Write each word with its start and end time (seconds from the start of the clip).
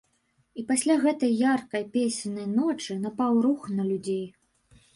І 0.61 0.63
пасля 0.71 0.95
гэтай 1.03 1.33
яркай, 1.49 1.85
песеннай 1.97 2.47
ночы, 2.57 2.99
напаў 3.07 3.39
рух 3.47 3.71
на 3.77 3.89
людзей. 3.95 4.23